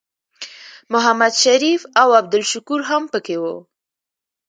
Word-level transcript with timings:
محمد 0.93 1.33
شریف 1.43 1.81
او 2.01 2.07
عبدالشکور 2.19 2.81
هم 2.89 3.03
پکې 3.13 3.37
وو. 3.41 3.55